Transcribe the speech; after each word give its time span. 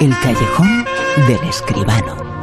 El 0.00 0.10
callejón 0.22 0.84
del 1.26 1.48
escribano. 1.48 2.40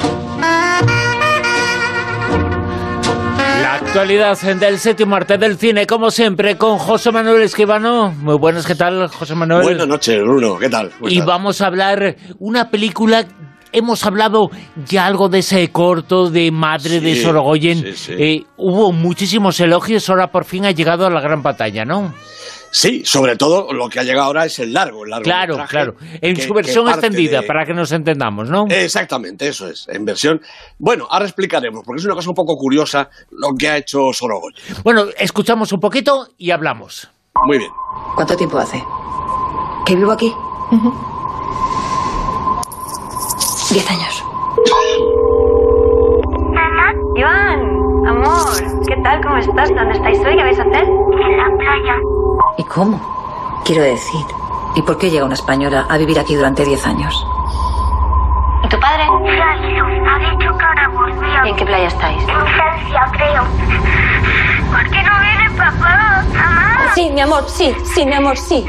La 3.61 3.75
actualidad 3.75 4.38
del 4.42 4.77
séptimo 4.77 5.16
arte 5.16 5.38
del 5.38 5.58
cine, 5.58 5.88
como 5.88 6.11
siempre, 6.11 6.58
con 6.58 6.77
José 6.77 7.13
Manuel 7.13 7.43
Escribano. 7.43 8.11
Muy 8.11 8.38
buenas, 8.38 8.65
¿qué 8.65 8.75
tal, 8.75 9.07
José 9.07 9.36
Manuel? 9.36 9.63
Buenas 9.63 9.88
noches, 9.88 10.20
Bruno, 10.21 10.57
¿qué 10.57 10.68
tal? 10.68 10.91
y 11.07 11.21
vamos 11.21 11.61
a 11.61 11.68
hablar 11.68 12.18
una 12.39 12.70
película 12.70 13.25
hemos 13.71 14.05
hablado 14.05 14.49
ya 14.85 15.05
algo 15.05 15.29
de 15.29 15.39
ese 15.39 15.69
corto 15.69 16.29
de 16.29 16.51
Madre 16.51 16.99
de 16.99 17.15
Sorogoyen. 17.15 17.85
Eh, 18.09 18.43
hubo 18.57 18.91
muchísimos 18.91 19.59
elogios, 19.61 20.09
ahora 20.09 20.27
por 20.27 20.43
fin 20.43 20.65
ha 20.65 20.71
llegado 20.71 21.05
a 21.05 21.09
la 21.09 21.21
gran 21.21 21.41
batalla, 21.41 21.85
¿no? 21.85 22.13
Sí, 22.75 23.05
sobre 23.05 23.37
todo 23.37 23.71
lo 23.71 23.87
que 23.87 24.01
ha 24.01 24.03
llegado 24.03 24.25
ahora 24.27 24.43
es 24.43 24.59
el 24.59 24.73
largo, 24.73 25.05
el 25.05 25.11
largo 25.11 25.23
Claro, 25.23 25.57
claro. 25.65 25.95
En 26.19 26.35
su 26.35 26.53
versión 26.53 26.89
extendida, 26.89 27.41
para 27.43 27.63
que 27.63 27.73
nos 27.73 27.93
entendamos, 27.93 28.49
¿no? 28.49 28.66
Exactamente, 28.67 29.47
eso 29.47 29.70
es, 29.70 29.88
en 29.88 30.03
versión... 30.03 30.41
Bueno, 30.77 31.07
ahora 31.09 31.23
explicaremos, 31.23 31.83
porque 31.85 32.02
es 32.02 32.05
una 32.05 32.16
cosa 32.16 32.31
un 32.31 32.35
poco 32.35 32.57
curiosa 32.57 33.07
lo 33.31 33.55
que 33.57 33.69
ha 33.69 33.77
hecho 33.77 34.11
Sorogoyen. 34.11 34.59
Bueno, 34.83 35.05
escuchamos 35.17 35.71
un 35.71 35.80
poquito 35.80 36.27
y 36.38 36.52
hablamos. 36.52 37.09
Muy 37.45 37.59
bien. 37.59 37.71
¿Cuánto 38.13 38.35
tiempo 38.35 38.57
hace? 38.57 38.83
¿Que 39.85 39.95
vivo 39.95 40.11
aquí? 40.11 40.33
Diez 43.71 43.89
años. 43.89 44.23
Iván, 47.16 47.59
amor, 48.05 48.83
¿qué 48.85 48.95
tal? 49.02 49.21
¿Cómo 49.23 49.38
estás? 49.38 49.69
¿Dónde 49.69 49.94
estáis 49.94 50.19
hoy? 50.19 50.35
¿Qué 50.35 50.44
vais 50.44 50.59
a 50.59 50.63
hacer? 50.63 50.83
En 50.83 51.38
la 51.38 51.57
playa. 51.57 52.24
¿Y 52.57 52.63
cómo? 52.63 52.99
Quiero 53.66 53.84
decir, 53.84 54.25
¿y 54.75 54.81
por 54.81 54.98
qué 54.98 55.09
llega 55.09 55.25
una 55.25 55.34
española 55.34 55.85
a 55.89 55.98
vivir 55.98 56.20
aquí 56.20 56.35
durante 56.35 56.63
diez 56.66 56.85
años? 56.85 57.25
¿Y 58.64 58.67
tu 58.67 58.80
padre? 58.80 59.05
Se 59.05 59.41
ha 59.41 59.58
ido. 59.69 59.86
Ha 59.86 60.19
dicho 60.19 60.58
que 60.58 60.66
ahora 60.66 60.88
volvía. 60.89 61.45
¿Y 61.45 61.50
en 61.50 61.56
qué 61.56 61.66
playa 61.66 61.88
estáis? 61.88 62.22
En 62.23 62.47
Francia, 62.47 63.06
creo. 63.11 63.44
¿Por 64.72 64.89
qué 64.89 65.03
no 65.03 65.19
viene 65.19 65.50
papá? 65.58 66.23
Mamá. 66.33 66.78
Sí, 66.95 67.11
mi 67.11 67.22
amor, 67.22 67.44
sí, 67.47 67.75
sí, 67.83 68.06
mi 68.06 68.13
amor, 68.13 68.38
sí. 68.38 68.66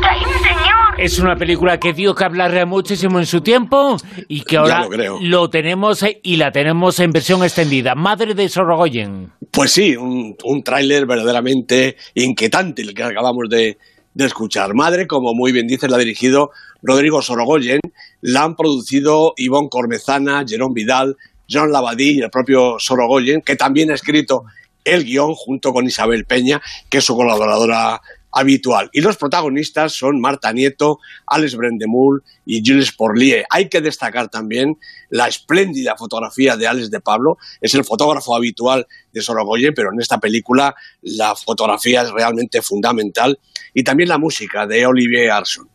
Que 0.00 0.08
hay 0.08 0.24
un 0.24 0.42
señor. 0.42 0.71
Es 0.98 1.18
una 1.18 1.36
película 1.36 1.78
que 1.78 1.92
dio 1.92 2.14
que 2.14 2.24
hablar 2.24 2.66
muchísimo 2.66 3.18
en 3.18 3.26
su 3.26 3.40
tiempo 3.40 3.96
y 4.28 4.42
que 4.42 4.58
ahora 4.58 4.86
lo, 4.88 5.18
lo, 5.20 5.50
tenemos 5.50 6.02
eh, 6.02 6.20
y 6.22 6.36
la 6.36 6.52
tenemos 6.52 7.00
en 7.00 7.10
versión 7.10 7.42
extendida. 7.42 7.94
Madre 7.94 8.34
de 8.34 8.48
Sorogoyen. 8.48 9.32
Pues 9.50 9.72
sí, 9.72 9.96
un, 9.96 10.36
un 10.44 10.62
tráiler 10.62 11.06
verdaderamente 11.06 11.96
inquietante 12.14 12.82
el 12.82 12.94
que 12.94 13.02
acabamos 13.02 13.48
de, 13.48 13.78
de 14.14 14.24
escuchar. 14.24 14.74
Madre, 14.74 15.06
como 15.06 15.34
muy 15.34 15.52
bien 15.52 15.66
dice, 15.66 15.88
la 15.88 15.96
ha 15.96 16.00
dirigido 16.00 16.50
Rodrigo 16.82 17.22
Sorogoyen, 17.22 17.80
la 18.20 18.42
han 18.44 18.54
producido 18.54 19.34
Ivonne 19.36 19.68
Cormezana, 19.70 20.44
Jerón 20.46 20.74
Vidal, 20.74 21.16
John 21.50 21.72
Labadí 21.72 22.18
y 22.18 22.20
el 22.20 22.30
propio 22.30 22.76
Sorogoyen, 22.78 23.40
que 23.40 23.56
también 23.56 23.90
ha 23.90 23.94
escrito 23.94 24.44
el 24.84 25.04
guion 25.04 25.34
junto 25.34 25.72
con 25.72 25.86
Isabel 25.86 26.24
Peña, 26.24 26.60
que 26.88 26.98
es 26.98 27.04
su 27.04 27.14
colaboradora 27.14 28.00
habitual. 28.32 28.88
Y 28.92 29.00
los 29.00 29.16
protagonistas 29.16 29.92
son 29.92 30.20
Marta 30.20 30.52
Nieto, 30.52 30.98
Alex 31.26 31.54
Brendemul 31.54 32.22
y 32.46 32.62
Gilles 32.62 32.92
Porlier. 32.92 33.44
Hay 33.50 33.68
que 33.68 33.80
destacar 33.80 34.28
también 34.28 34.78
la 35.10 35.28
espléndida 35.28 35.96
fotografía 35.96 36.56
de 36.56 36.66
Alex 36.66 36.90
de 36.90 37.00
Pablo. 37.00 37.38
Es 37.60 37.74
el 37.74 37.84
fotógrafo 37.84 38.34
habitual 38.34 38.86
de 39.12 39.20
Sorogoyen, 39.20 39.74
pero 39.74 39.90
en 39.92 40.00
esta 40.00 40.18
película 40.18 40.74
la 41.02 41.34
fotografía 41.36 42.02
es 42.02 42.10
realmente 42.10 42.62
fundamental. 42.62 43.38
Y 43.74 43.84
también 43.84 44.08
la 44.08 44.18
música 44.18 44.66
de 44.66 44.86
Olivier 44.86 45.30
Arson. 45.30 45.68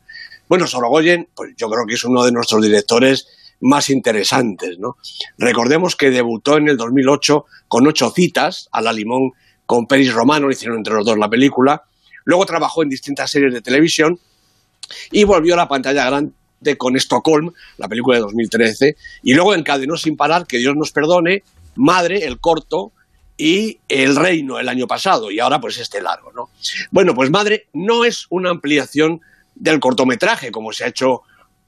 Bueno, 0.50 0.66
Sorogoyen, 0.66 1.30
pues 1.36 1.54
yo 1.58 1.70
creo 1.70 1.86
que 1.86 1.96
es 1.96 2.04
uno 2.04 2.24
de 2.24 2.32
nuestros 2.32 2.62
directores 2.62 3.28
más 3.60 3.90
interesantes. 3.90 4.78
¿no? 4.80 4.98
Recordemos 5.38 5.96
que 5.96 6.10
debutó 6.10 6.58
en 6.58 6.70
el 6.70 6.78
2008 6.78 7.46
con 7.68 7.88
ocho 7.88 8.12
citas 8.12 8.70
a 8.72 8.82
la 8.82 8.94
limón 8.94 9.32
con 9.66 9.86
Peris 9.86 10.14
Romano, 10.14 10.50
hicieron 10.50 10.78
entre 10.78 10.94
los 10.94 11.06
dos 11.06 11.18
la 11.18 11.30
película. 11.30 11.84
Luego 12.28 12.46
trabajó 12.46 12.84
en 12.84 12.90
distintas 12.90 13.32
series 13.32 13.54
de 13.54 13.62
televisión 13.62 14.20
y 15.12 15.24
volvió 15.24 15.54
a 15.54 15.58
la 15.58 15.70
pantalla 15.70 16.06
grande 16.06 16.78
con 16.78 16.98
Stockholm, 16.98 17.54
la 17.78 17.88
película 17.88 18.18
de 18.18 18.24
2013, 18.24 18.98
y 19.24 19.34
luego 19.34 19.56
encadenó 19.56 19.96
sin 19.96 20.18
parar, 20.18 20.46
que 20.46 20.58
Dios 20.58 20.76
nos 20.76 20.92
perdone, 20.92 21.44
Madre, 21.76 22.26
el 22.26 22.38
corto, 22.42 22.92
y 23.38 23.80
El 23.88 24.18
Reino 24.18 24.60
el 24.60 24.68
año 24.68 24.88
pasado, 24.88 25.32
y 25.32 25.40
ahora 25.40 25.62
pues 25.62 25.78
este 25.78 26.02
largo, 26.02 26.34
¿no? 26.34 26.50
Bueno, 26.92 27.16
pues 27.16 27.30
Madre 27.30 27.68
no 27.72 28.04
es 28.04 28.26
una 28.30 28.50
ampliación 28.50 29.22
del 29.56 29.80
cortometraje, 29.80 30.52
como 30.52 30.74
se 30.74 30.84
ha 30.84 30.88
hecho, 30.88 31.22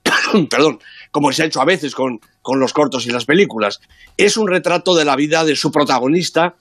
perdón, 0.50 0.82
como 1.12 1.32
se 1.32 1.44
ha 1.44 1.46
hecho 1.46 1.62
a 1.62 1.66
veces 1.66 1.96
con, 1.96 2.20
con 2.42 2.60
los 2.60 2.74
cortos 2.74 3.06
y 3.06 3.12
las 3.12 3.24
películas. 3.24 3.80
Es 4.18 4.36
un 4.36 4.50
retrato 4.50 4.94
de 4.94 5.06
la 5.06 5.16
vida 5.16 5.46
de 5.46 5.56
su 5.56 5.72
protagonista, 5.72 6.56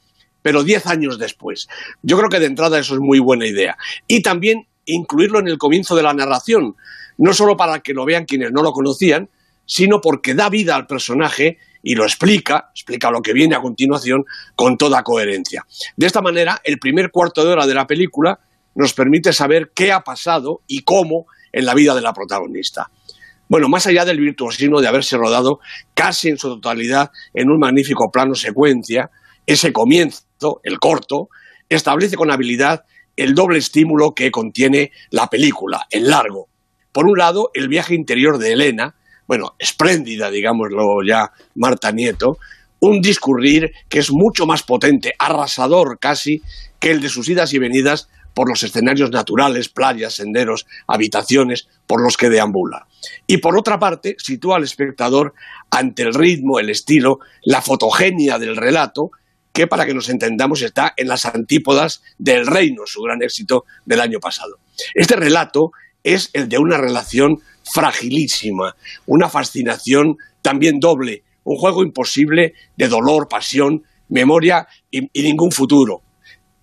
pero 0.48 0.64
diez 0.64 0.86
años 0.86 1.19
después. 1.19 1.69
Yo 2.00 2.16
creo 2.16 2.31
que 2.31 2.41
de 2.41 2.47
entrada 2.47 2.78
eso 2.78 2.94
es 2.94 3.00
muy 3.00 3.19
buena 3.19 3.47
idea. 3.47 3.76
Y 4.06 4.22
también 4.22 4.66
incluirlo 4.86 5.41
en 5.41 5.48
el 5.48 5.59
comienzo 5.59 5.94
de 5.94 6.03
la 6.03 6.14
narración, 6.14 6.75
no 7.19 7.34
solo 7.34 7.54
para 7.54 7.81
que 7.81 7.92
lo 7.92 8.06
vean 8.06 8.25
quienes 8.25 8.50
no 8.50 8.62
lo 8.62 8.72
conocían, 8.72 9.28
sino 9.66 10.00
porque 10.00 10.32
da 10.32 10.48
vida 10.48 10.75
al 10.75 10.87
personaje 10.87 11.58
y 11.82 11.97
lo 11.97 12.04
explica, 12.04 12.70
explica 12.75 13.10
lo 13.10 13.20
que 13.20 13.34
viene 13.34 13.56
a 13.56 13.60
continuación 13.60 14.25
con 14.56 14.78
toda 14.78 15.03
coherencia. 15.03 15.66
De 15.98 16.06
esta 16.06 16.22
manera, 16.22 16.62
el 16.64 16.78
primer 16.78 17.10
cuarto 17.10 17.44
de 17.44 17.53
hora 17.53 17.66
de 17.66 17.75
la 17.75 17.87
película 17.87 18.41
nos 18.75 18.94
permite 18.94 19.34
saber 19.34 19.72
qué 19.75 19.92
ha 19.92 20.00
pasado 20.00 20.62
y 20.66 20.81
cómo 20.81 21.26
en 21.53 21.66
la 21.66 21.75
vida 21.75 21.94
de 21.94 22.00
la 22.00 22.14
protagonista. 22.14 22.91
Bueno, 23.50 23.69
más 23.69 23.87
allá 23.87 24.06
del 24.06 24.19
virtuosismo 24.19 24.81
de 24.81 24.88
haberse 24.88 25.19
rodado 25.19 25.60
casi 25.92 26.31
en 26.31 26.38
su 26.38 26.48
totalidad 26.48 27.10
en 27.34 27.50
un 27.50 27.58
magnífico 27.58 28.10
plano 28.10 28.34
secuencia, 28.34 29.10
ese 29.48 29.72
comienzo, 29.72 30.27
el 30.62 30.78
corto, 30.78 31.28
establece 31.69 32.16
con 32.16 32.31
habilidad 32.31 32.84
el 33.16 33.34
doble 33.34 33.59
estímulo 33.59 34.15
que 34.15 34.31
contiene 34.31 34.93
la 35.10 35.28
película, 35.28 35.87
el 35.91 36.09
largo. 36.09 36.49
Por 36.93 37.06
un 37.06 37.19
lado, 37.19 37.50
el 37.54 37.69
viaje 37.69 37.94
interior 37.94 38.38
de 38.38 38.53
Elena, 38.53 38.94
bueno, 39.26 39.54
espléndida, 39.59 40.31
digámoslo 40.31 41.03
ya, 41.06 41.32
Marta 41.54 41.91
Nieto, 41.91 42.38
un 42.81 43.00
discurrir 43.00 43.72
que 43.88 43.99
es 43.99 44.10
mucho 44.12 44.47
más 44.47 44.62
potente, 44.62 45.15
arrasador 45.19 45.99
casi, 45.99 46.43
que 46.78 46.93
el 46.93 47.00
de 47.00 47.09
sus 47.09 47.28
idas 47.28 47.53
y 47.53 47.59
venidas 47.59 48.09
por 48.34 48.49
los 48.49 48.62
escenarios 48.62 49.10
naturales, 49.10 49.69
playas, 49.69 50.15
senderos, 50.15 50.66
habitaciones 50.87 51.66
por 51.88 52.00
los 52.00 52.16
que 52.16 52.31
deambula. 52.31 52.87
Y 53.26 53.38
por 53.38 53.59
otra 53.59 53.81
parte, 53.81 54.15
sitúa 54.19 54.56
al 54.56 54.62
espectador 54.62 55.34
ante 55.70 56.05
el 56.05 56.15
ritmo, 56.15 56.60
el 56.60 56.70
estilo, 56.70 57.19
la 57.43 57.62
fotogenia 57.62 58.38
del 58.38 58.56
relato, 58.56 59.10
que 59.58 59.66
para 59.66 59.86
que 59.86 59.92
nos 59.92 60.08
entendamos 60.08 60.62
está 60.62 60.94
en 60.96 61.08
las 61.08 61.24
antípodas 61.24 62.00
del 62.16 62.46
reino, 62.46 62.82
su 62.86 63.02
gran 63.02 63.20
éxito 63.24 63.64
del 63.84 64.00
año 64.00 64.20
pasado. 64.20 64.60
Este 64.94 65.16
relato 65.16 65.72
es 66.04 66.30
el 66.32 66.48
de 66.48 66.58
una 66.58 66.76
relación 66.76 67.38
fragilísima, 67.64 68.76
una 69.06 69.28
fascinación 69.28 70.16
también 70.42 70.78
doble, 70.78 71.24
un 71.42 71.56
juego 71.56 71.82
imposible 71.82 72.54
de 72.76 72.86
dolor, 72.86 73.26
pasión, 73.28 73.82
memoria 74.08 74.69
y, 74.92 75.10
y 75.12 75.24
ningún 75.24 75.50
futuro. 75.50 76.02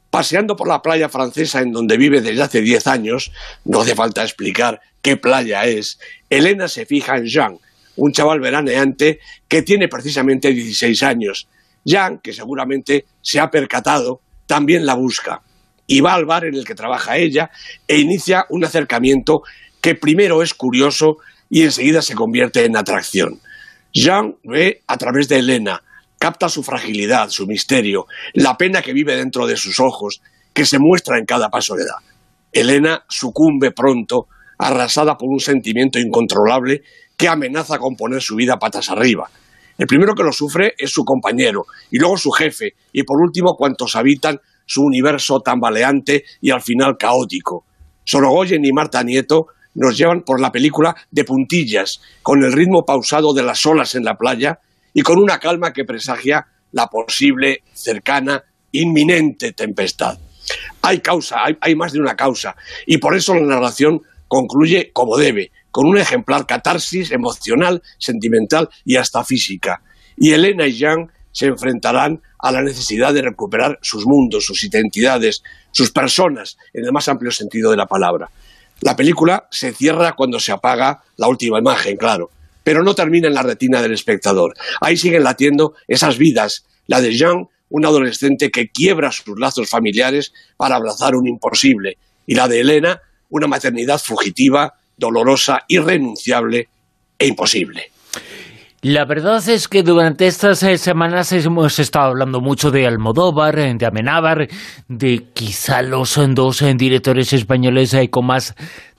Paseando 0.10 0.56
por 0.56 0.70
la 0.70 0.82
playa 0.82 1.10
francesa 1.10 1.60
en 1.60 1.74
donde 1.74 1.98
vive 1.98 2.22
desde 2.22 2.44
hace 2.44 2.62
diez 2.62 2.88
años, 2.88 3.34
no 3.66 3.82
hace 3.82 3.94
falta 3.94 4.24
explicar 4.24 4.80
qué 5.02 5.18
playa 5.18 5.66
es, 5.66 6.00
Elena 6.30 6.70
se 6.70 6.86
fija 6.86 7.18
en 7.18 7.26
Jean, 7.26 7.58
un 7.98 8.14
chaval 8.14 8.40
veraneante 8.40 9.20
que 9.50 9.64
tiene 9.64 9.90
precisamente 9.90 10.54
16 10.54 11.04
años 11.04 11.50
Jan, 11.86 12.20
que 12.20 12.34
seguramente 12.34 13.06
se 13.22 13.40
ha 13.40 13.50
percatado, 13.50 14.22
también 14.48 14.86
la 14.86 14.96
busca 14.96 15.42
y 15.88 16.02
va 16.02 16.14
al 16.14 16.26
bar 16.26 16.46
en 16.46 16.56
el 16.56 16.66
que 16.66 16.76
trabaja 16.76 17.18
ella 17.18 17.50
e 17.88 18.00
inicia 18.00 18.46
un 18.50 18.64
acercamiento 18.66 19.42
que 19.82 19.96
primero 19.96 20.42
es 20.42 20.54
curioso 20.54 21.18
y 21.50 21.64
enseguida 21.64 22.02
se 22.02 22.16
convierte 22.16 22.66
en 22.66 22.76
atracción. 22.76 23.40
Jean 23.94 24.36
ve 24.44 24.82
a 24.88 24.98
través 24.98 25.30
de 25.30 25.38
Elena, 25.38 25.82
capta 26.18 26.50
su 26.50 26.64
fragilidad, 26.64 27.30
su 27.30 27.46
misterio, 27.46 28.08
la 28.34 28.58
pena 28.58 28.82
que 28.82 28.94
vive 28.94 29.16
dentro 29.16 29.46
de 29.46 29.58
sus 29.58 29.80
ojos, 29.80 30.22
que 30.54 30.66
se 30.66 30.80
muestra 30.80 31.20
en 31.20 31.26
cada 31.26 31.50
paso 31.50 31.76
que 31.76 31.84
da. 31.84 31.98
Elena 32.52 33.04
sucumbe 33.08 33.72
pronto, 33.72 34.28
arrasada 34.58 35.18
por 35.18 35.30
un 35.30 35.40
sentimiento 35.40 36.00
incontrolable 36.00 36.82
que 37.18 37.28
amenaza 37.28 37.78
con 37.78 37.96
poner 37.96 38.22
su 38.22 38.36
vida 38.36 38.58
patas 38.58 38.90
arriba. 38.90 39.30
El 39.78 39.88
primero 39.88 40.16
que 40.16 40.24
lo 40.24 40.32
sufre 40.32 40.74
es 40.78 40.92
su 40.92 41.04
compañero, 41.04 41.66
y 41.92 42.00
luego 42.00 42.18
su 42.18 42.32
jefe, 42.32 42.76
y 42.94 43.04
por 43.04 43.20
último 43.20 43.56
cuantos 43.58 43.96
habitan 43.96 44.40
su 44.66 44.84
universo 44.84 45.42
tambaleante 45.42 46.24
y 46.42 46.52
al 46.52 46.62
final 46.62 46.96
caótico. 46.98 47.66
Sorogoyen 48.04 48.64
y 48.64 48.72
Marta 48.72 49.04
Nieto 49.04 49.48
nos 49.76 49.98
llevan 49.98 50.22
por 50.22 50.40
la 50.40 50.52
película 50.52 50.96
de 51.12 51.26
puntillas, 51.26 52.02
con 52.24 52.44
el 52.44 52.54
ritmo 52.54 52.86
pausado 52.86 53.34
de 53.34 53.44
las 53.44 53.66
olas 53.66 53.96
en 53.96 54.06
la 54.06 54.16
playa 54.16 54.60
y 54.94 55.02
con 55.02 55.20
una 55.20 55.40
calma 55.40 55.74
que 55.74 55.84
presagia 55.84 56.48
la 56.72 56.88
posible, 56.88 57.64
cercana, 57.74 58.44
inminente 58.72 59.52
tempestad. 59.52 60.18
Hay 60.82 61.00
causa, 61.00 61.44
hay, 61.44 61.58
hay 61.60 61.76
más 61.76 61.92
de 61.92 62.00
una 62.00 62.16
causa, 62.16 62.56
y 62.86 62.98
por 62.98 63.16
eso 63.16 63.34
la 63.36 63.56
narración 63.56 64.02
concluye 64.28 64.92
como 64.94 65.18
debe, 65.18 65.52
con 65.76 65.88
un 65.88 65.98
ejemplar 65.98 66.46
catarsis 66.46 67.12
emocional, 67.12 67.84
sentimental 67.98 68.70
y 68.86 68.96
hasta 68.96 69.26
física. 69.26 69.82
Y 70.16 70.32
Elena 70.32 70.66
y 70.66 70.72
Jean 70.72 71.12
se 71.34 71.48
enfrentarán 71.48 72.22
a 72.40 72.54
la 72.54 72.62
necesidad 72.62 73.14
de 73.14 73.24
recuperar 73.24 73.78
sus 73.82 74.06
mundos, 74.06 74.46
sus 74.46 74.64
identidades, 74.64 75.44
sus 75.74 75.92
personas, 75.92 76.56
en 76.74 76.86
el 76.86 76.94
más 76.94 77.10
amplio 77.10 77.30
sentido 77.30 77.72
de 77.72 77.76
la 77.76 77.88
palabra. 77.88 78.30
La 78.80 78.96
película 78.96 79.50
se 79.52 79.74
cierra 79.74 80.14
cuando 80.14 80.40
se 80.40 80.54
apaga 80.54 81.04
la 81.18 81.28
última 81.28 81.60
imagen, 81.60 81.98
claro, 81.98 82.30
pero 82.64 82.82
no 82.82 82.96
termina 82.96 83.28
en 83.28 83.34
la 83.34 83.44
retina 83.44 83.82
del 83.82 83.92
espectador. 83.92 84.54
Ahí 84.80 84.96
siguen 84.96 85.26
latiendo 85.26 85.74
esas 85.90 86.18
vidas, 86.18 86.64
la 86.88 87.02
de 87.02 87.18
Jean, 87.18 87.50
un 87.68 87.86
adolescente 87.86 88.50
que 88.50 88.70
quiebra 88.70 89.12
sus 89.12 89.38
lazos 89.38 89.70
familiares 89.70 90.32
para 90.56 90.78
abrazar 90.78 91.16
un 91.18 91.28
imposible, 91.28 91.98
y 92.26 92.36
la 92.36 92.48
de 92.48 92.62
Elena, 92.62 93.02
una 93.30 93.48
maternidad 93.48 94.00
fugitiva, 94.00 94.76
dolorosa, 94.98 95.64
irrenunciable 95.68 96.68
e 97.18 97.28
imposible. 97.28 97.92
La 98.86 99.04
verdad 99.04 99.42
es 99.50 99.68
que 99.68 99.82
durante 99.82 100.28
estas 100.28 100.62
eh, 100.62 100.78
semanas 100.78 101.32
hemos 101.32 101.80
estado 101.80 102.10
hablando 102.10 102.40
mucho 102.40 102.70
de 102.70 102.86
Almodóvar, 102.86 103.58
eh, 103.58 103.74
de 103.76 103.84
Amenábar, 103.84 104.48
de 104.88 105.24
quizá 105.34 105.82
los 105.82 106.20
dos 106.36 106.62
eh, 106.62 106.72
directores 106.78 107.34
españoles 107.34 107.96
con 108.12 108.28
más 108.28 108.54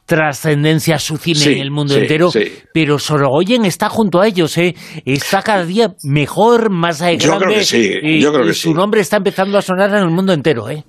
trascendencia 0.05 0.97
a 0.97 0.99
su 0.99 1.19
cine 1.19 1.53
en 1.53 1.59
el 1.61 1.71
mundo 1.71 1.95
entero, 1.95 2.33
pero 2.75 2.99
Sorogoyen 2.99 3.65
está 3.65 3.89
junto 3.89 4.21
a 4.21 4.27
ellos, 4.27 4.59
¿eh? 4.59 4.75
está 5.05 5.43
cada 5.43 5.65
día 5.65 5.95
mejor, 6.03 6.71
más 6.71 7.01
grande, 7.01 7.25
yo 7.25 7.39
creo 7.39 7.55
que 7.55 7.65
sí, 7.65 7.91
y, 8.03 8.21
yo 8.21 8.33
creo 8.33 8.47
que 8.47 8.55
su 8.55 8.75
nombre 8.75 9.01
está 9.01 9.19
empezando 9.19 9.57
a 9.57 9.63
sonar 9.63 9.91
en 9.91 9.97
el 10.03 10.11
mundo 10.11 10.33
entero. 10.33 10.69
¿eh? 10.69 10.83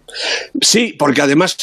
Sí, 0.62 0.96
porque 0.98 1.22
además 1.22 1.56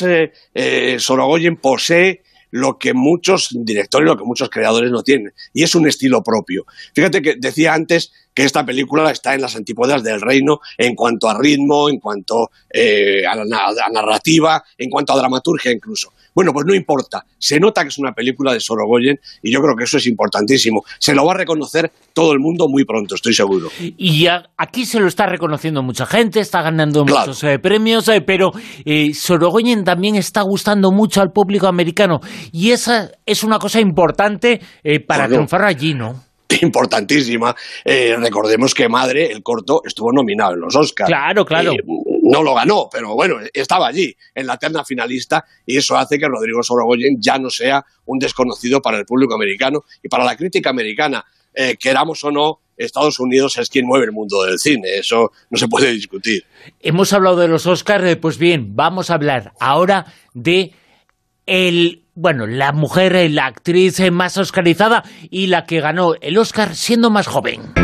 Sorogoyen 0.99 1.57
posee 1.57 2.23
lo 2.55 2.79
que 2.79 2.95
muchos 2.95 3.49
directores, 3.51 4.07
lo 4.07 4.17
que 4.17 4.23
muchos 4.23 4.49
creadores 4.49 4.93
no 4.93 5.03
tienen. 5.03 5.33
Y 5.53 5.65
es 5.65 5.75
un 5.75 5.89
estilo 5.89 6.23
propio. 6.23 6.65
Fíjate 6.95 7.21
que 7.21 7.35
decía 7.37 7.75
antes 7.75 8.13
que 8.33 8.45
esta 8.45 8.65
película 8.65 9.11
está 9.11 9.35
en 9.35 9.41
las 9.41 9.57
antípodas 9.57 10.05
del 10.05 10.21
reino 10.21 10.61
en 10.79 10.95
cuanto 10.95 11.29
a 11.29 11.37
ritmo, 11.37 11.89
en 11.89 11.99
cuanto 11.99 12.53
eh, 12.71 13.27
a, 13.27 13.33
a 13.33 13.91
narrativa, 13.93 14.63
en 14.79 14.89
cuanto 14.89 15.13
a 15.13 15.17
dramaturgia 15.17 15.73
incluso. 15.73 16.13
Bueno, 16.35 16.53
pues 16.53 16.67
no 16.67 16.75
importa. 16.75 17.25
Se 17.39 17.61
nota 17.61 17.83
que 17.83 17.89
es 17.89 17.99
una 17.99 18.13
película 18.13 18.53
de 18.53 18.61
Sorogoyen 18.61 19.19
y 19.43 19.53
yo 19.53 19.61
creo 19.61 19.77
que 19.77 19.85
eso 19.85 19.99
es 19.99 20.07
importantísimo. 20.07 20.83
Se 20.99 21.15
lo 21.15 21.25
va 21.25 21.33
a 21.33 21.37
reconocer 21.37 21.91
todo 22.13 22.33
el 22.33 22.41
mundo 22.41 22.67
muy 22.69 22.85
pronto, 22.85 23.15
estoy 23.15 23.35
seguro. 23.35 23.69
Y 23.79 24.27
aquí 24.57 24.85
se 24.85 25.01
lo 25.01 25.07
está 25.07 25.27
reconociendo 25.27 25.83
mucha 25.83 26.07
gente, 26.07 26.41
está 26.41 26.63
ganando 26.63 27.05
muchos 27.05 27.43
eh, 27.45 27.59
premios, 27.59 28.09
eh, 28.09 28.21
pero 28.21 28.53
eh, 28.85 29.15
Sorogoyen 29.15 29.85
también 29.85 30.17
está 30.17 30.43
gustando 30.43 30.91
mucho 30.91 31.21
al 31.21 31.33
público 31.33 31.67
americano 31.67 32.21
y 32.53 32.71
esa 32.71 33.11
es 33.25 33.45
una 33.45 33.59
cosa 33.59 33.81
importante 33.81 34.61
para 35.07 35.29
triunfar 35.29 35.65
allí, 35.65 35.95
¿no? 35.95 36.25
importantísima. 36.63 37.55
recordemos 37.85 38.75
que 38.75 38.89
Madre, 38.89 39.31
el 39.31 39.43
corto, 39.43 39.83
estuvo 39.85 40.13
nominado 40.13 40.55
en 40.55 40.61
los 40.61 40.77
Oscars. 40.77 41.09
Claro, 41.09 41.45
claro 41.45 41.73
no 42.25 42.43
lo 42.43 42.55
ganó, 42.55 42.89
pero 42.91 43.15
bueno, 43.15 43.37
estaba 43.53 43.89
allí, 43.89 44.15
en 44.35 44.47
la 44.47 44.57
terna 44.57 44.85
finalista, 44.85 45.45
y 45.67 45.77
eso 45.77 45.97
hace 45.97 46.19
que 46.19 46.27
Rodrigo 46.27 46.63
Sorogoyen 46.63 47.17
ya 47.21 47.39
no 47.39 47.51
sea 47.51 47.85
un 48.07 48.19
desconocido 48.19 48.81
para 48.81 48.99
el 48.99 49.05
público 49.05 49.35
americano 49.35 49.81
y 50.03 50.09
para 50.09 50.25
la 50.25 50.37
crítica 50.37 50.71
americana. 50.71 51.25
Eh, 51.53 51.77
queramos 51.79 52.25
o 52.25 52.31
no, 52.31 52.61
Estados 52.77 53.21
Unidos 53.21 53.59
es 53.59 53.69
quien 53.69 53.87
mueve 53.87 54.07
el 54.07 54.13
mundo 54.13 54.43
del 54.43 54.59
cine, 54.59 54.89
eso 54.99 55.33
no 55.51 55.59
se 55.59 55.69
puede 55.69 55.93
discutir. 55.93 56.45
Hemos 56.81 57.13
hablado 57.13 57.37
de 57.37 57.49
los 57.49 57.67
Oscars, 57.67 58.05
eh, 58.05 58.17
pues 58.17 58.39
bien, 58.39 58.75
vamos 58.75 59.11
a 59.11 59.15
hablar 59.15 59.53
ahora 59.61 60.07
de 60.33 60.73
el 61.47 62.05
bueno, 62.15 62.47
la 62.47 62.73
mujer, 62.73 63.17
eh, 63.17 63.29
la 63.29 63.47
actriz 63.47 64.01
más 64.13 64.39
oscarizada 64.39 65.05
y 65.31 65.49
la 65.49 65.67
que 65.67 65.81
ganó 65.81 66.15
el 66.21 66.39
Oscar 66.39 66.75
siendo 66.75 67.11
más 67.11 67.27
joven. 67.27 67.75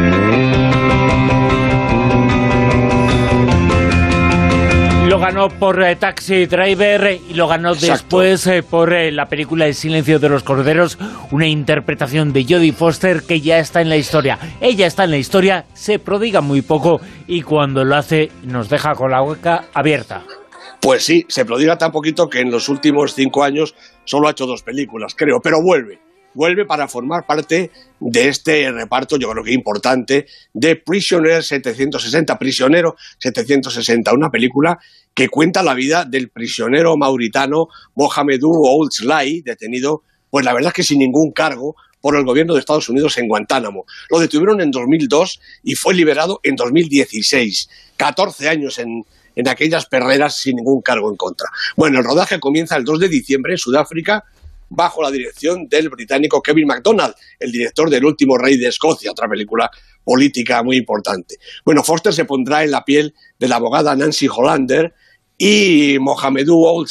Lo 5.11 5.19
ganó 5.19 5.49
por 5.49 5.83
eh, 5.83 5.97
Taxi 5.97 6.47
Driver 6.47 7.21
y 7.29 7.35
lo 7.35 7.49
ganó 7.49 7.75
después 7.75 8.47
eh, 8.47 8.63
por 8.63 8.93
eh, 8.93 9.11
la 9.11 9.27
película 9.27 9.67
El 9.67 9.75
silencio 9.75 10.21
de 10.21 10.29
los 10.29 10.45
corderos, 10.45 10.99
una 11.33 11.49
interpretación 11.49 12.33
de 12.33 12.45
Jodie 12.49 12.73
Foster 12.73 13.25
que 13.25 13.41
ya 13.41 13.59
está 13.59 13.81
en 13.81 13.89
la 13.89 13.97
historia. 13.97 14.39
Ella 14.61 14.87
está 14.87 15.03
en 15.03 15.11
la 15.11 15.17
historia, 15.17 15.65
se 15.75 15.99
prodiga 15.99 16.43
muy 16.43 16.63
poco 16.63 17.01
y 17.27 17.43
cuando 17.43 17.85
lo 17.85 17.97
hace 17.97 18.31
nos 18.45 18.69
deja 18.69 18.95
con 18.95 19.11
la 19.11 19.21
boca 19.21 19.65
abierta. 19.75 20.23
Pues 20.81 21.05
sí, 21.05 21.27
se 21.27 21.45
prodiga 21.45 21.77
tan 21.77 21.91
poquito 21.91 22.29
que 22.29 22.39
en 22.39 22.53
los 22.53 22.69
últimos 22.69 23.13
cinco 23.13 23.43
años 23.43 23.75
solo 24.05 24.29
ha 24.29 24.31
hecho 24.31 24.47
dos 24.47 24.63
películas, 24.63 25.17
creo, 25.17 25.41
pero 25.43 25.61
vuelve 25.61 25.99
vuelve 26.35 26.65
para 26.65 26.89
formar 26.89 27.27
parte 27.27 27.71
de 27.99 28.29
este 28.29 28.71
reparto, 28.71 29.17
yo 29.17 29.31
creo 29.31 29.45
que 29.45 29.53
importante, 29.53 30.27
de 30.53 30.77
Prisoner 30.77 31.43
760, 31.43 32.39
Prisionero 32.39 32.97
760, 33.19 34.13
una 34.13 34.31
película 34.31 34.79
que 35.15 35.29
cuenta 35.29 35.63
la 35.63 35.75
vida 35.75 36.05
del 36.05 36.31
prisionero 36.31 36.97
mauritano 36.97 37.69
Mohamedou 37.95 38.65
Ould 38.65 38.91
Slay, 38.93 39.43
detenido, 39.43 40.03
pues 40.31 40.45
la 40.45 40.53
verdad 40.53 40.69
es 40.69 40.75
que 40.75 40.83
sin 40.83 41.01
ningún 41.01 41.33
cargo 41.33 41.75
por 42.01 42.17
el 42.17 42.25
gobierno 42.25 42.55
de 42.55 42.61
Estados 42.61 42.89
Unidos 42.89 43.19
en 43.19 43.29
Guantánamo. 43.29 43.85
Lo 44.09 44.19
detuvieron 44.19 44.61
en 44.61 44.71
2002 44.71 45.41
y 45.65 45.75
fue 45.75 45.95
liberado 45.95 46.41
en 46.43 46.57
2016. 46.57 47.69
14 47.97 48.49
años 48.49 48.79
en, 48.79 49.05
en 49.35 49.49
aquellas 49.49 49.87
perreras 49.87 50.39
sin 50.39 50.57
ningún 50.57 50.81
cargo 50.81 51.11
en 51.11 51.17
contra. 51.17 51.49
Bueno, 51.77 51.99
el 51.99 52.05
rodaje 52.05 52.41
comienza 52.41 52.77
el 52.77 52.85
2 52.85 53.01
de 53.01 53.09
diciembre 53.09 53.53
en 53.53 53.59
Sudáfrica 53.59 54.25
bajo 54.71 55.03
la 55.03 55.11
dirección 55.11 55.69
del 55.69 55.91
británico 55.91 56.41
Kevin 56.41 56.67
MacDonald, 56.67 57.15
el 57.39 57.53
director 57.53 57.91
del 57.91 58.05
último 58.05 58.39
Rey 58.39 58.57
de 58.57 58.69
Escocia, 58.69 59.11
otra 59.11 59.29
película 59.29 59.71
política 60.03 60.63
muy 60.63 60.77
importante. 60.77 61.37
Bueno, 61.65 61.83
Foster 61.83 62.15
se 62.15 62.25
pondrá 62.25 62.65
en 62.65 62.71
la 62.71 62.85
piel 62.85 63.15
de 63.39 63.49
la 63.49 63.57
abogada 63.57 63.95
Nancy 63.95 64.29
Hollander 64.29 64.95
y 65.37 65.99
Mohamedou 66.01 66.65
Ould 66.65 66.89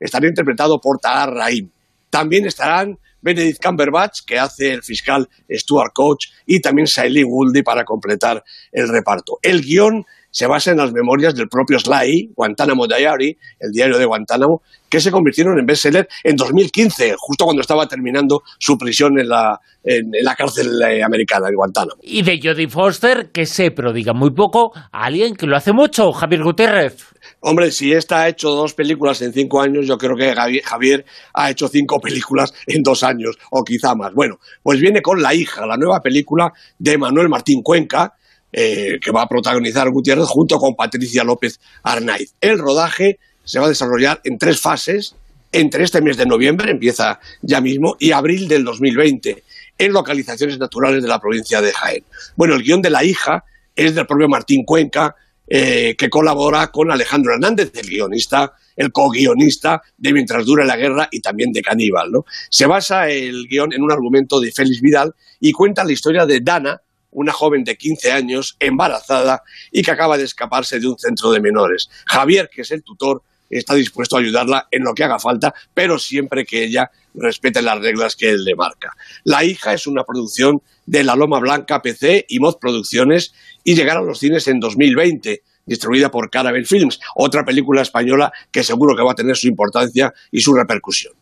estará 0.00 0.26
interpretado 0.26 0.80
por 0.80 0.98
Tahar 0.98 1.32
Rahim. 1.32 1.70
También 2.10 2.46
estarán 2.46 2.98
Benedict 3.20 3.64
Cumberbatch, 3.64 4.20
que 4.26 4.38
hace 4.38 4.72
el 4.72 4.82
fiscal 4.82 5.28
Stuart 5.50 5.92
Coach, 5.94 6.26
y 6.46 6.60
también 6.60 6.86
Shailene 6.86 7.24
Woodley 7.24 7.62
para 7.62 7.84
completar 7.84 8.44
el 8.70 8.88
reparto. 8.88 9.38
El 9.40 9.62
guion 9.62 10.04
se 10.34 10.48
basa 10.48 10.72
en 10.72 10.78
las 10.78 10.92
memorias 10.92 11.32
del 11.36 11.48
propio 11.48 11.78
Sly, 11.78 12.32
Guantánamo 12.34 12.88
Diary, 12.88 13.38
el 13.60 13.70
diario 13.70 13.98
de 13.98 14.04
Guantánamo, 14.04 14.62
que 14.90 15.00
se 15.00 15.12
convirtieron 15.12 15.56
en 15.60 15.64
bestseller 15.64 16.08
en 16.24 16.34
2015, 16.34 17.14
justo 17.16 17.44
cuando 17.44 17.60
estaba 17.60 17.86
terminando 17.86 18.42
su 18.58 18.76
prisión 18.76 19.16
en 19.20 19.28
la, 19.28 19.60
en, 19.84 20.10
la 20.22 20.34
cárcel 20.34 20.82
eh, 20.82 21.04
americana, 21.04 21.46
en 21.48 21.54
Guantánamo. 21.54 22.00
Y 22.02 22.22
de 22.22 22.40
Jodie 22.42 22.68
Foster, 22.68 23.30
que 23.30 23.46
se 23.46 23.70
prodiga 23.70 24.12
muy 24.12 24.32
poco, 24.32 24.72
a 24.74 25.04
alguien 25.04 25.36
que 25.36 25.46
lo 25.46 25.56
hace 25.56 25.72
mucho, 25.72 26.10
Javier 26.10 26.42
Gutiérrez. 26.42 27.06
Hombre, 27.38 27.70
si 27.70 27.92
esta 27.92 28.22
ha 28.22 28.28
hecho 28.28 28.50
dos 28.50 28.74
películas 28.74 29.22
en 29.22 29.32
cinco 29.32 29.60
años, 29.60 29.86
yo 29.86 29.96
creo 29.98 30.16
que 30.16 30.34
Javier 30.64 31.04
ha 31.32 31.48
hecho 31.48 31.68
cinco 31.68 32.00
películas 32.00 32.52
en 32.66 32.82
dos 32.82 33.04
años, 33.04 33.38
o 33.52 33.62
quizá 33.62 33.94
más. 33.94 34.12
Bueno, 34.12 34.40
pues 34.64 34.80
viene 34.80 35.00
con 35.00 35.22
La 35.22 35.32
hija, 35.32 35.64
la 35.64 35.76
nueva 35.76 36.00
película 36.00 36.52
de 36.76 36.98
Manuel 36.98 37.28
Martín 37.28 37.62
Cuenca, 37.62 38.14
eh, 38.56 39.00
que 39.00 39.10
va 39.10 39.22
a 39.22 39.28
protagonizar 39.28 39.90
Gutiérrez 39.90 40.26
junto 40.28 40.58
con 40.58 40.76
Patricia 40.76 41.24
López 41.24 41.58
Arnaiz. 41.82 42.34
El 42.40 42.60
rodaje 42.60 43.18
se 43.42 43.58
va 43.58 43.66
a 43.66 43.68
desarrollar 43.68 44.20
en 44.22 44.38
tres 44.38 44.60
fases, 44.60 45.16
entre 45.50 45.82
este 45.82 46.00
mes 46.00 46.16
de 46.16 46.24
noviembre, 46.24 46.70
empieza 46.70 47.18
ya 47.42 47.60
mismo, 47.60 47.96
y 47.98 48.12
abril 48.12 48.46
del 48.46 48.64
2020, 48.64 49.42
en 49.76 49.92
localizaciones 49.92 50.58
naturales 50.58 51.02
de 51.02 51.08
la 51.08 51.20
provincia 51.20 51.60
de 51.60 51.72
Jaén. 51.72 52.04
Bueno, 52.36 52.54
el 52.54 52.62
guion 52.62 52.80
de 52.80 52.90
La 52.90 53.02
hija 53.02 53.42
es 53.74 53.96
del 53.96 54.06
propio 54.06 54.28
Martín 54.28 54.64
Cuenca, 54.64 55.16
eh, 55.48 55.96
que 55.98 56.08
colabora 56.08 56.68
con 56.68 56.92
Alejandro 56.92 57.34
Hernández, 57.34 57.72
el 57.74 57.88
guionista, 57.88 58.52
el 58.76 58.92
co-guionista 58.92 59.82
de 59.98 60.12
Mientras 60.12 60.46
dura 60.46 60.64
la 60.64 60.76
guerra 60.76 61.08
y 61.10 61.20
también 61.20 61.52
de 61.52 61.60
Caníbal. 61.60 62.12
¿no? 62.12 62.24
Se 62.50 62.66
basa 62.66 63.10
el 63.10 63.48
guion 63.48 63.72
en 63.72 63.82
un 63.82 63.90
argumento 63.90 64.40
de 64.40 64.52
Félix 64.52 64.80
Vidal 64.80 65.12
y 65.40 65.50
cuenta 65.50 65.82
la 65.82 65.92
historia 65.92 66.24
de 66.24 66.40
Dana, 66.40 66.80
una 67.14 67.32
joven 67.32 67.64
de 67.64 67.76
15 67.76 68.12
años 68.12 68.56
embarazada 68.60 69.42
y 69.72 69.82
que 69.82 69.90
acaba 69.90 70.18
de 70.18 70.24
escaparse 70.24 70.78
de 70.78 70.86
un 70.86 70.98
centro 70.98 71.30
de 71.32 71.40
menores. 71.40 71.88
Javier, 72.06 72.50
que 72.52 72.62
es 72.62 72.70
el 72.70 72.82
tutor, 72.82 73.22
está 73.48 73.74
dispuesto 73.74 74.16
a 74.16 74.20
ayudarla 74.20 74.68
en 74.70 74.84
lo 74.84 74.94
que 74.94 75.04
haga 75.04 75.18
falta, 75.18 75.54
pero 75.72 75.98
siempre 75.98 76.44
que 76.44 76.64
ella 76.64 76.90
respete 77.14 77.62
las 77.62 77.78
reglas 77.80 78.16
que 78.16 78.30
él 78.30 78.44
le 78.44 78.54
marca. 78.54 78.92
La 79.22 79.44
hija 79.44 79.72
es 79.72 79.86
una 79.86 80.04
producción 80.04 80.60
de 80.86 81.04
La 81.04 81.16
Loma 81.16 81.38
Blanca 81.38 81.80
PC 81.80 82.26
y 82.28 82.40
Moz 82.40 82.56
Producciones 82.60 83.32
y 83.62 83.74
llegará 83.74 84.00
a 84.00 84.04
los 84.04 84.18
cines 84.18 84.48
en 84.48 84.60
2020 84.60 85.42
distribuida 85.66 86.10
por 86.10 86.28
Caravel 86.28 86.66
Films, 86.66 87.00
otra 87.14 87.42
película 87.42 87.80
española 87.80 88.30
que 88.50 88.62
seguro 88.62 88.94
que 88.94 89.02
va 89.02 89.12
a 89.12 89.14
tener 89.14 89.34
su 89.34 89.48
importancia 89.48 90.12
y 90.30 90.40
su 90.40 90.52
repercusión 90.52 91.14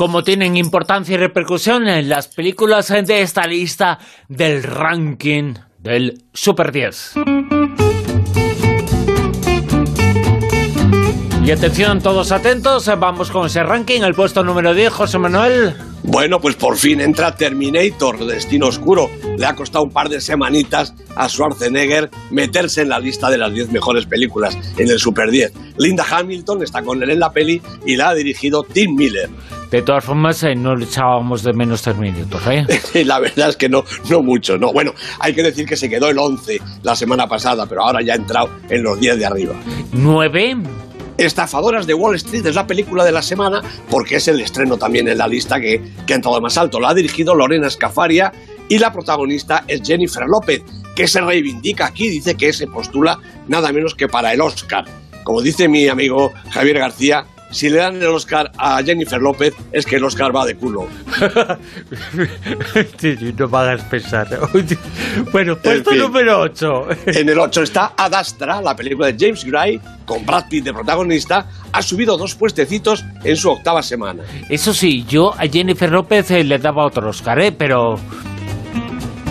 como 0.00 0.24
tienen 0.24 0.56
importancia 0.56 1.12
y 1.12 1.18
repercusión 1.18 1.86
en 1.86 2.08
las 2.08 2.28
películas 2.28 2.88
de 2.88 3.20
esta 3.20 3.46
lista 3.46 3.98
del 4.28 4.62
ranking 4.62 5.52
del 5.78 6.22
Super 6.32 6.72
10. 6.72 7.16
Y 11.44 11.50
atención, 11.50 12.00
todos 12.00 12.32
atentos, 12.32 12.90
vamos 12.98 13.30
con 13.30 13.44
ese 13.44 13.62
ranking, 13.62 14.00
el 14.00 14.14
puesto 14.14 14.42
número 14.42 14.72
10, 14.72 14.90
José 14.90 15.18
Manuel. 15.18 15.74
Bueno, 16.02 16.40
pues 16.40 16.56
por 16.56 16.78
fin 16.78 17.02
entra 17.02 17.36
Terminator, 17.36 18.24
Destino 18.24 18.68
Oscuro. 18.68 19.10
Le 19.36 19.44
ha 19.44 19.54
costado 19.54 19.84
un 19.84 19.90
par 19.90 20.08
de 20.08 20.22
semanitas 20.22 20.94
a 21.14 21.28
Schwarzenegger 21.28 22.08
meterse 22.30 22.80
en 22.80 22.88
la 22.88 23.00
lista 23.00 23.28
de 23.28 23.36
las 23.36 23.52
10 23.52 23.70
mejores 23.70 24.06
películas 24.06 24.56
en 24.78 24.88
el 24.88 24.98
Super 24.98 25.30
10. 25.30 25.52
Linda 25.76 26.06
Hamilton 26.10 26.62
está 26.62 26.80
con 26.80 27.02
él 27.02 27.10
en 27.10 27.20
la 27.20 27.32
peli 27.32 27.60
y 27.84 27.96
la 27.96 28.08
ha 28.08 28.14
dirigido 28.14 28.62
Tim 28.62 28.94
Miller. 28.94 29.28
De 29.70 29.82
todas 29.82 30.04
formas, 30.04 30.42
eh, 30.42 30.54
no 30.56 30.74
le 30.74 30.84
echábamos 30.84 31.44
de 31.44 31.52
menos 31.52 31.82
Terminator, 31.82 32.40
¿eh? 32.52 32.66
la 33.04 33.20
verdad 33.20 33.50
es 33.50 33.56
que 33.56 33.68
no, 33.68 33.84
no 34.08 34.22
mucho, 34.22 34.58
no. 34.58 34.72
Bueno, 34.72 34.92
hay 35.20 35.32
que 35.32 35.42
decir 35.42 35.64
que 35.64 35.76
se 35.76 35.88
quedó 35.88 36.08
el 36.08 36.18
11 36.18 36.60
la 36.82 36.96
semana 36.96 37.28
pasada, 37.28 37.66
pero 37.66 37.84
ahora 37.84 38.00
ya 38.02 38.14
ha 38.14 38.16
entrado 38.16 38.50
en 38.68 38.82
los 38.82 38.98
10 38.98 39.18
de 39.18 39.26
arriba. 39.26 39.54
¿Nueve? 39.92 40.56
Estafadoras 41.18 41.86
de 41.86 41.94
Wall 41.94 42.16
Street 42.16 42.46
es 42.46 42.54
la 42.54 42.66
película 42.66 43.04
de 43.04 43.12
la 43.12 43.20
semana 43.20 43.60
porque 43.90 44.16
es 44.16 44.26
el 44.26 44.40
estreno 44.40 44.78
también 44.78 45.06
en 45.06 45.18
la 45.18 45.28
lista 45.28 45.60
que, 45.60 45.82
que 46.06 46.14
ha 46.14 46.16
entrado 46.16 46.40
más 46.40 46.56
alto. 46.56 46.80
La 46.80 46.88
ha 46.88 46.94
dirigido 46.94 47.34
Lorena 47.34 47.68
Scafaria 47.68 48.32
y 48.68 48.78
la 48.78 48.92
protagonista 48.92 49.64
es 49.68 49.82
Jennifer 49.84 50.24
López, 50.26 50.62
que 50.96 51.06
se 51.06 51.20
reivindica 51.20 51.86
aquí, 51.86 52.08
dice 52.08 52.36
que 52.36 52.52
se 52.52 52.66
postula 52.66 53.18
nada 53.48 53.70
menos 53.70 53.94
que 53.94 54.08
para 54.08 54.32
el 54.32 54.40
Oscar. 54.40 54.84
Como 55.22 55.42
dice 55.42 55.68
mi 55.68 55.88
amigo 55.88 56.32
Javier 56.50 56.78
García, 56.78 57.26
si 57.50 57.68
le 57.68 57.78
dan 57.78 57.96
el 57.96 58.08
Oscar 58.08 58.50
a 58.56 58.82
Jennifer 58.82 59.20
López, 59.20 59.54
es 59.72 59.84
que 59.84 59.96
el 59.96 60.04
Oscar 60.04 60.34
va 60.34 60.46
de 60.46 60.56
culo. 60.56 60.86
no 63.38 63.48
me 63.48 63.58
hagas 63.58 63.82
pensar. 63.84 64.28
bueno, 65.32 65.56
puesto 65.56 65.94
número 65.94 66.40
8. 66.40 66.86
en 67.06 67.28
el 67.28 67.38
8 67.38 67.62
está 67.62 67.92
Adastra, 67.96 68.62
la 68.62 68.76
película 68.76 69.12
de 69.12 69.16
James 69.18 69.44
Gray, 69.44 69.80
con 70.04 70.24
Brad 70.24 70.48
Pitt 70.48 70.64
de 70.64 70.72
protagonista. 70.72 71.46
Ha 71.72 71.82
subido 71.82 72.16
dos 72.16 72.34
puestecitos 72.34 73.04
en 73.24 73.36
su 73.36 73.50
octava 73.50 73.82
semana. 73.82 74.22
Eso 74.48 74.72
sí, 74.72 75.04
yo 75.08 75.34
a 75.34 75.46
Jennifer 75.46 75.90
López 75.90 76.30
eh, 76.30 76.44
le 76.44 76.58
daba 76.58 76.84
otro 76.84 77.08
Oscar, 77.08 77.40
¿eh? 77.40 77.52
pero 77.52 77.98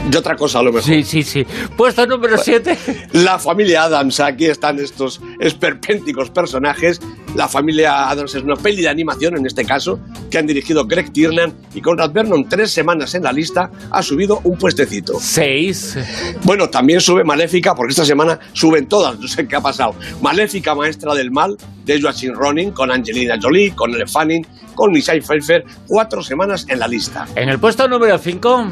de 0.10 0.18
otra 0.18 0.36
cosa 0.36 0.60
a 0.60 0.64
lo 0.64 0.72
mejor. 0.72 0.90
Sí, 0.90 1.04
sí, 1.04 1.24
sí. 1.24 1.46
Puesto 1.78 2.06
número 2.08 2.38
7. 2.38 2.78
La 3.14 3.38
familia 3.38 3.84
Adams. 3.84 4.20
Aquí 4.20 4.46
están 4.46 4.80
estos 4.80 5.22
esperpénticos 5.40 6.32
personajes. 6.32 7.00
La 7.36 7.48
familia 7.48 8.10
Adams 8.10 8.34
es 8.34 8.42
una 8.42 8.56
peli 8.56 8.82
de 8.82 8.90
animación, 8.90 9.38
en 9.38 9.46
este 9.46 9.64
caso, 9.64 10.00
que 10.32 10.40
han 10.40 10.48
dirigido 10.48 10.86
Greg 10.86 11.14
Tiernan 11.14 11.54
y 11.76 11.82
Conrad 11.82 12.12
Vernon. 12.12 12.50
Tres 12.50 12.72
semanas 12.72 13.14
en 13.14 13.24
la 13.24 13.32
lista, 13.32 13.70
ha 13.92 14.02
subido 14.02 14.42
un 14.44 14.58
puestecito. 14.58 15.14
Seis. 15.20 15.98
Bueno, 16.44 16.70
también 16.70 17.00
sube 17.00 17.24
Maléfica, 17.24 17.76
porque 17.76 17.92
esta 17.92 18.06
semana 18.06 18.40
suben 18.54 18.88
todas. 18.88 19.20
No 19.20 19.28
sé 19.28 19.48
qué 19.48 19.56
ha 19.56 19.62
pasado. 19.62 19.96
Maléfica, 20.22 20.74
maestra 20.74 21.14
del 21.14 21.30
mal, 21.30 21.56
de 21.86 22.02
Joachim 22.02 22.34
Ronin, 22.34 22.72
con 22.72 22.92
Angelina 22.92 23.38
Jolie, 23.40 23.76
con 23.76 23.94
Elle 23.94 24.08
Fanning, 24.08 24.46
con 24.74 24.92
Michelle 24.92 25.22
Pfeiffer. 25.22 25.64
Cuatro 25.88 26.24
semanas 26.24 26.66
en 26.68 26.80
la 26.80 26.88
lista. 26.88 27.28
En 27.36 27.50
el 27.50 27.60
puesto 27.60 27.88
número 27.88 28.18
5. 28.18 28.68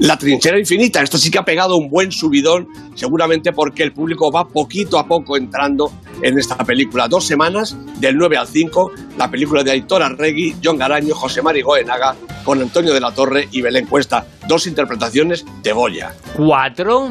La 0.00 0.18
trinchera 0.18 0.58
infinita, 0.58 1.00
esto 1.02 1.16
sí 1.16 1.30
que 1.30 1.38
ha 1.38 1.44
pegado 1.44 1.76
un 1.76 1.88
buen 1.88 2.12
subidón, 2.12 2.66
seguramente 2.94 3.52
porque 3.52 3.82
el 3.82 3.92
público 3.92 4.32
va 4.32 4.48
poquito 4.48 4.98
a 4.98 5.06
poco 5.06 5.36
entrando 5.36 5.92
en 6.22 6.38
esta 6.38 6.56
película. 6.58 7.08
Dos 7.08 7.26
semanas, 7.26 7.76
del 7.98 8.16
9 8.16 8.36
al 8.36 8.46
5, 8.46 8.92
la 9.18 9.30
película 9.30 9.62
de 9.62 9.72
Aitor 9.72 10.02
Arregui, 10.02 10.56
John 10.62 10.78
Garaño, 10.78 11.14
José 11.14 11.42
Mari 11.42 11.62
Goenaga, 11.62 12.16
con 12.44 12.60
Antonio 12.60 12.94
de 12.94 13.00
la 13.00 13.12
Torre 13.12 13.48
y 13.50 13.60
Belén 13.60 13.86
Cuesta. 13.86 14.26
Dos 14.48 14.66
interpretaciones 14.66 15.44
de 15.62 15.72
Goya. 15.72 16.14
¿Cuatro? 16.36 17.08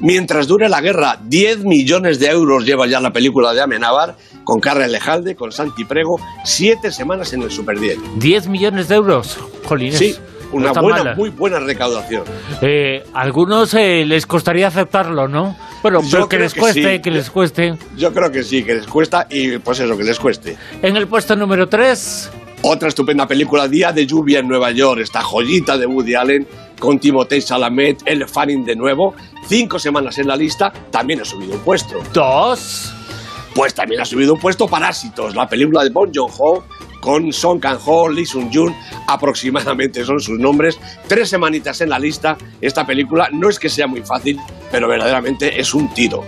Mientras 0.00 0.48
dure 0.48 0.68
la 0.68 0.80
guerra, 0.80 1.20
10 1.22 1.64
millones 1.64 2.18
de 2.18 2.26
euros 2.26 2.64
lleva 2.64 2.88
ya 2.88 3.00
la 3.00 3.12
película 3.12 3.52
de 3.52 3.60
Amenábar, 3.60 4.16
con 4.42 4.58
Carla 4.58 4.88
Lejalde, 4.88 5.36
con 5.36 5.52
Santi 5.52 5.84
Prego, 5.84 6.18
siete 6.44 6.90
semanas 6.90 7.32
en 7.32 7.42
el 7.42 7.52
Super 7.52 7.78
10. 7.78 7.98
¿10 8.18 8.48
millones 8.48 8.88
de 8.88 8.96
euros? 8.96 9.38
Jolines. 9.64 9.98
Sí, 9.98 10.16
una 10.52 10.72
buena, 10.72 11.14
muy 11.14 11.30
buena 11.30 11.58
recaudación. 11.58 12.24
Eh, 12.60 13.02
algunos 13.14 13.74
eh, 13.74 14.04
les 14.06 14.26
costaría 14.26 14.68
aceptarlo, 14.68 15.28
¿no? 15.28 15.56
Bueno, 15.82 16.00
pero 16.10 16.28
que 16.28 16.38
les 16.38 16.54
cueste, 16.54 17.00
que, 17.00 17.10
les 17.10 17.30
cueste. 17.30 17.74
Yo 17.96 18.12
creo 18.12 18.30
que 18.30 18.42
sí, 18.42 18.62
que 18.62 18.74
les 18.74 18.86
cuesta 18.86 19.26
y 19.28 19.58
pues 19.58 19.80
eso, 19.80 19.96
que 19.96 20.04
les 20.04 20.18
cueste. 20.18 20.56
En 20.80 20.96
el 20.96 21.08
puesto 21.08 21.34
número 21.34 21.68
3. 21.68 22.30
Otra 22.64 22.88
estupenda 22.88 23.26
película, 23.26 23.66
Día 23.66 23.90
de 23.90 24.06
Lluvia 24.06 24.38
en 24.38 24.46
Nueva 24.46 24.70
York, 24.70 25.00
esta 25.00 25.20
joyita 25.20 25.76
de 25.76 25.86
Woody 25.86 26.14
Allen 26.14 26.46
con 26.78 27.00
Timothée 27.00 27.40
Salamet, 27.40 28.02
El 28.06 28.28
Fanning 28.28 28.64
de 28.64 28.76
nuevo. 28.76 29.14
Cinco 29.48 29.80
semanas 29.80 30.18
en 30.18 30.28
la 30.28 30.36
lista, 30.36 30.72
también 30.90 31.20
ha 31.20 31.24
subido 31.24 31.54
un 31.54 31.60
puesto. 31.60 31.96
¿Dos? 32.12 32.94
Pues 33.54 33.74
también 33.74 34.00
ha 34.00 34.04
subido 34.04 34.34
un 34.34 34.40
puesto 34.40 34.68
Parásitos, 34.68 35.34
la 35.34 35.48
película 35.48 35.82
de 35.82 35.90
Bon 35.90 36.10
Joon-ho 36.14 36.64
con 37.02 37.32
Song 37.32 37.58
Kang-ho, 37.58 38.08
Lee 38.08 38.24
Sun-jun, 38.24 38.72
aproximadamente 39.08 40.04
son 40.04 40.20
sus 40.20 40.38
nombres. 40.38 40.78
Tres 41.08 41.28
semanitas 41.28 41.80
en 41.80 41.90
la 41.90 41.98
lista. 41.98 42.38
Esta 42.60 42.86
película 42.86 43.28
no 43.32 43.48
es 43.48 43.58
que 43.58 43.68
sea 43.68 43.88
muy 43.88 44.02
fácil, 44.02 44.38
pero 44.70 44.86
verdaderamente 44.86 45.60
es 45.60 45.74
un 45.74 45.92
tiro. 45.92 46.24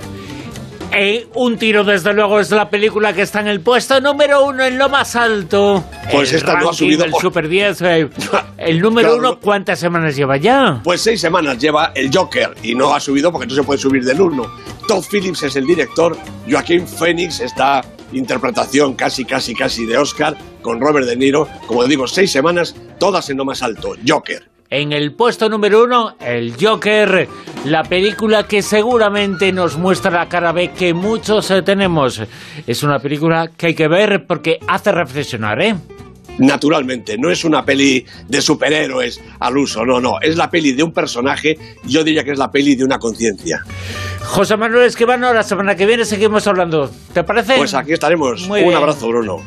Eh, 0.90 1.28
un 1.34 1.58
tiro, 1.58 1.84
desde 1.84 2.12
luego, 2.12 2.40
es 2.40 2.50
la 2.50 2.70
película 2.70 3.12
que 3.12 3.22
está 3.22 3.40
en 3.40 3.46
el 3.46 3.60
puesto 3.60 4.00
número 4.00 4.44
uno, 4.44 4.64
en 4.64 4.76
lo 4.76 4.88
más 4.88 5.14
alto. 5.14 5.84
Pues 6.10 6.32
esta 6.32 6.58
no 6.58 6.70
ha 6.70 6.72
subido. 6.72 7.04
El 7.04 7.12
Super 7.20 7.48
10. 7.48 7.82
Eh, 7.82 8.08
el 8.58 8.80
número 8.80 9.16
uno, 9.16 9.38
¿cuántas 9.38 9.78
semanas 9.78 10.16
lleva 10.16 10.36
ya? 10.38 10.80
Pues 10.82 11.00
seis 11.00 11.20
semanas 11.20 11.56
lleva 11.58 11.92
el 11.94 12.10
Joker 12.12 12.54
y 12.64 12.74
no 12.74 12.94
ha 12.94 12.98
subido 12.98 13.30
porque 13.30 13.46
no 13.46 13.54
se 13.54 13.62
puede 13.62 13.78
subir 13.78 14.04
del 14.04 14.20
uno. 14.20 14.52
Todd 14.88 15.04
Phillips 15.08 15.44
es 15.44 15.54
el 15.54 15.66
director, 15.66 16.16
Joaquín 16.50 16.86
Phoenix 16.86 17.40
está 17.40 17.80
interpretación 18.12 18.94
casi, 18.94 19.24
casi, 19.24 19.54
casi 19.54 19.86
de 19.86 19.98
Oscar 19.98 20.36
con 20.64 20.80
Robert 20.80 21.06
De 21.06 21.14
Niro. 21.14 21.46
Como 21.66 21.84
digo, 21.84 22.08
seis 22.08 22.32
semanas, 22.32 22.74
todas 22.98 23.30
en 23.30 23.36
lo 23.36 23.44
más 23.44 23.62
alto. 23.62 23.92
Joker. 24.06 24.48
En 24.70 24.92
el 24.92 25.12
puesto 25.12 25.48
número 25.48 25.84
uno, 25.84 26.16
el 26.18 26.54
Joker, 26.60 27.28
la 27.66 27.84
película 27.84 28.48
que 28.48 28.62
seguramente 28.62 29.52
nos 29.52 29.76
muestra 29.76 30.10
la 30.10 30.28
cara 30.28 30.50
B 30.50 30.72
que 30.72 30.94
muchos 30.94 31.48
eh, 31.52 31.62
tenemos. 31.62 32.20
Es 32.66 32.82
una 32.82 32.98
película 32.98 33.50
que 33.56 33.66
hay 33.66 33.74
que 33.74 33.86
ver 33.86 34.26
porque 34.26 34.58
hace 34.66 34.90
reflexionar, 34.90 35.62
¿eh? 35.62 35.76
naturalmente. 36.38 37.16
No 37.18 37.30
es 37.30 37.44
una 37.44 37.64
peli 37.64 38.04
de 38.28 38.40
superhéroes 38.40 39.20
al 39.40 39.56
uso, 39.56 39.84
no, 39.84 40.00
no. 40.00 40.20
Es 40.20 40.36
la 40.36 40.50
peli 40.50 40.72
de 40.72 40.82
un 40.82 40.92
personaje, 40.92 41.56
yo 41.84 42.02
diría 42.02 42.24
que 42.24 42.32
es 42.32 42.38
la 42.38 42.50
peli 42.50 42.74
de 42.74 42.84
una 42.84 42.98
conciencia. 42.98 43.62
José 44.22 44.56
Manuel 44.56 44.86
Esquivano, 44.86 45.32
la 45.32 45.42
semana 45.42 45.76
que 45.76 45.86
viene 45.86 46.04
seguimos 46.04 46.46
hablando. 46.46 46.90
¿Te 47.12 47.22
parece? 47.22 47.56
Pues 47.56 47.74
aquí 47.74 47.92
estaremos. 47.92 48.48
un 48.48 48.74
abrazo, 48.74 49.08
Bruno. 49.08 49.42